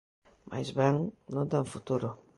Máis 0.51 0.69
ben, 0.79 0.95
non 1.33 1.45
ten 1.51 1.71
futuro. 1.73 2.09